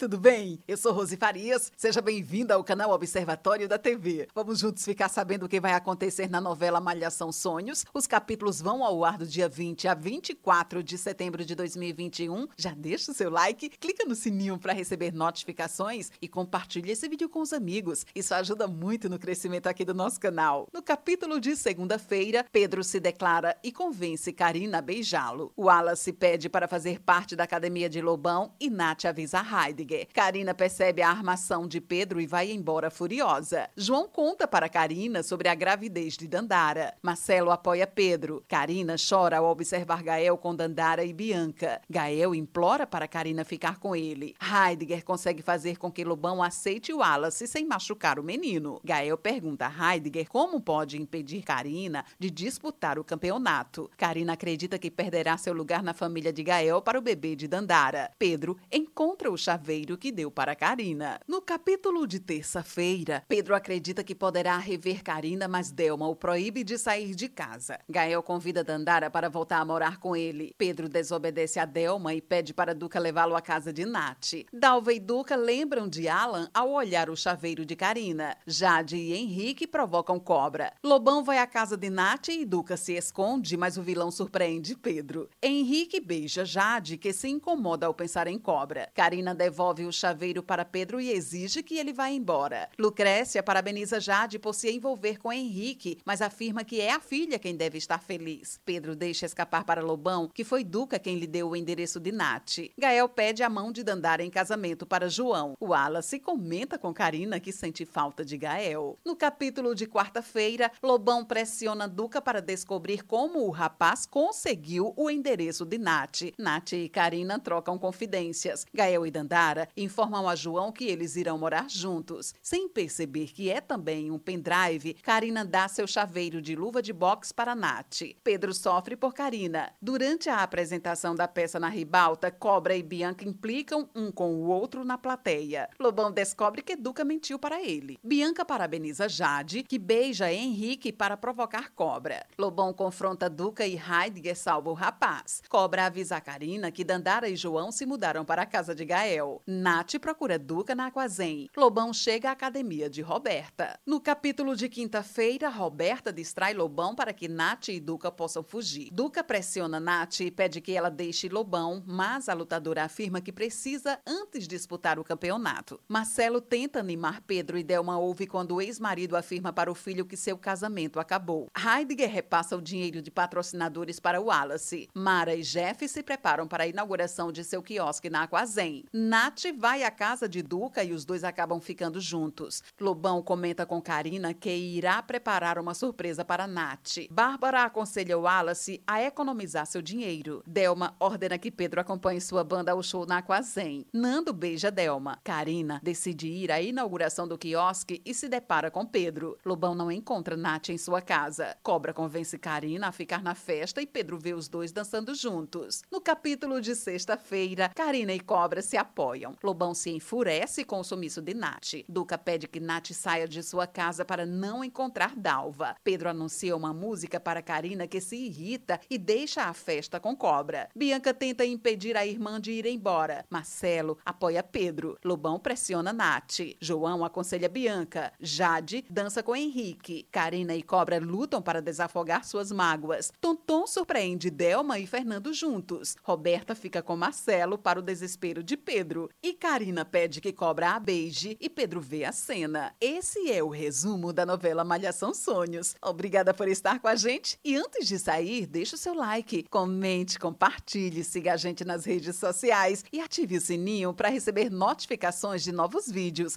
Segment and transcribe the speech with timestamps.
[0.00, 0.58] tudo bem?
[0.66, 4.28] Eu sou Rose Farias, seja bem-vinda ao canal Observatório da TV.
[4.34, 7.84] Vamos juntos ficar sabendo o que vai acontecer na novela Malhação Sonhos.
[7.92, 12.48] Os capítulos vão ao ar do dia 20 a 24 de setembro de 2021.
[12.56, 17.28] Já deixa o seu like, clica no sininho para receber notificações e compartilhe esse vídeo
[17.28, 18.06] com os amigos.
[18.14, 20.66] Isso ajuda muito no crescimento aqui do nosso canal.
[20.72, 25.52] No capítulo de segunda-feira, Pedro se declara e convence Karina a beijá-lo.
[25.58, 29.89] Wallace pede para fazer parte da academia de Lobão e Nath avisa Heidegger.
[30.12, 33.68] Karina percebe a armação de Pedro e vai embora furiosa.
[33.76, 36.94] João conta para Karina sobre a gravidez de Dandara.
[37.02, 38.44] Marcelo apoia Pedro.
[38.48, 41.80] Karina chora ao observar Gael com Dandara e Bianca.
[41.90, 44.34] Gael implora para Karina ficar com ele.
[44.40, 48.80] Heidegger consegue fazer com que Lobão aceite Wallace sem machucar o menino.
[48.84, 53.90] Gael pergunta a Heidegger como pode impedir Karina de disputar o campeonato.
[53.96, 58.12] Karina acredita que perderá seu lugar na família de Gael para o bebê de Dandara.
[58.18, 61.20] Pedro encontra o chaveiro que deu para Karina.
[61.26, 66.78] No capítulo de terça-feira, Pedro acredita que poderá rever Karina, mas Delma o proíbe de
[66.78, 67.78] sair de casa.
[67.88, 70.54] Gael convida Dandara para voltar a morar com ele.
[70.58, 74.46] Pedro desobedece a Delma e pede para Duca levá-lo à casa de Nath.
[74.52, 78.36] Dalva e Duca lembram de Alan ao olhar o chaveiro de Karina.
[78.46, 80.72] Jade e Henrique provocam cobra.
[80.82, 85.28] Lobão vai à casa de Nath e Duca se esconde, mas o vilão surpreende Pedro.
[85.42, 88.90] Henrique beija Jade, que se incomoda ao pensar em cobra.
[88.94, 92.68] Karina devolve o chaveiro para Pedro e exige que ele vá embora.
[92.78, 97.54] Lucrécia parabeniza Jade por se envolver com Henrique, mas afirma que é a filha quem
[97.54, 98.60] deve estar feliz.
[98.64, 102.58] Pedro deixa escapar para Lobão que foi Duca quem lhe deu o endereço de Nath.
[102.78, 105.54] Gael pede a mão de Dandara em casamento para João.
[105.60, 108.98] O Wallace comenta com Karina que sente falta de Gael.
[109.04, 115.64] No capítulo de quarta-feira, Lobão pressiona Duca para descobrir como o rapaz conseguiu o endereço
[115.64, 116.22] de Nath.
[116.38, 118.66] Nath e Karina trocam confidências.
[118.72, 122.34] Gael e Dandara informam a João que eles irão morar juntos.
[122.42, 127.32] Sem perceber que é também um pendrive, Karina dá seu chaveiro de luva de boxe
[127.32, 128.02] para Nath.
[128.22, 129.72] Pedro sofre por Karina.
[129.80, 134.84] Durante a apresentação da peça na ribalta, Cobra e Bianca implicam um com o outro
[134.84, 135.68] na plateia.
[135.78, 137.98] Lobão descobre que Duca mentiu para ele.
[138.02, 142.26] Bianca parabeniza Jade, que beija Henrique para provocar Cobra.
[142.38, 145.42] Lobão confronta Duca e Heidegger salva o rapaz.
[145.48, 149.39] Cobra avisa a Karina que Dandara e João se mudaram para a casa de Gael.
[149.46, 151.48] Nath procura Duca na Aquazen.
[151.56, 153.78] Lobão chega à academia de Roberta.
[153.86, 158.90] No capítulo de quinta-feira, Roberta distrai Lobão para que Nath e Duca possam fugir.
[158.92, 163.98] Duca pressiona Nath e pede que ela deixe Lobão, mas a lutadora afirma que precisa
[164.06, 165.80] antes disputar o campeonato.
[165.88, 170.16] Marcelo tenta animar Pedro e Delma ouve quando o ex-marido afirma para o filho que
[170.16, 171.48] seu casamento acabou.
[171.56, 174.88] Heidegger repassa o dinheiro de patrocinadores para Wallace.
[174.94, 178.84] Mara e Jeff se preparam para a inauguração de seu quiosque na Aquazen.
[178.92, 182.62] Nath vai à casa de Duca e os dois acabam ficando juntos.
[182.80, 187.06] Lobão comenta com Karina que irá preparar uma surpresa para Nath.
[187.10, 190.42] Bárbara aconselha Wallace a economizar seu dinheiro.
[190.46, 193.86] Delma ordena que Pedro acompanhe sua banda ao show na Aquazen.
[193.92, 195.18] Nando beija Delma.
[195.22, 199.38] Karina decide ir à inauguração do quiosque e se depara com Pedro.
[199.44, 201.56] Lobão não encontra Nath em sua casa.
[201.62, 205.82] Cobra convence Karina a ficar na festa e Pedro vê os dois dançando juntos.
[205.90, 208.76] No capítulo de sexta-feira, Karina e Cobra se
[209.20, 209.36] apoiam.
[209.42, 211.84] Lobão se enfurece com o sumiço de Nath.
[211.88, 215.76] Duca pede que Nath saia de sua casa para não encontrar Dalva.
[215.84, 220.68] Pedro anuncia uma música para Karina que se irrita e deixa a festa com Cobra.
[220.74, 223.24] Bianca tenta impedir a irmã de ir embora.
[223.28, 224.98] Marcelo apoia Pedro.
[225.04, 226.40] Lobão pressiona Nath.
[226.60, 228.12] João aconselha Bianca.
[228.20, 230.06] Jade dança com Henrique.
[230.10, 233.12] Karina e Cobra lutam para desafogar suas mágoas.
[233.20, 235.96] Tonton surpreende Delma e Fernando juntos.
[236.02, 239.09] Roberta fica com Marcelo para o desespero de Pedro.
[239.22, 242.74] E Karina pede que Cobra a beije e Pedro vê a cena.
[242.80, 245.74] Esse é o resumo da novela Malhação Sonhos.
[245.82, 250.18] Obrigada por estar com a gente e antes de sair, deixe o seu like, comente,
[250.18, 255.52] compartilhe, siga a gente nas redes sociais e ative o sininho para receber notificações de
[255.52, 256.36] novos vídeos.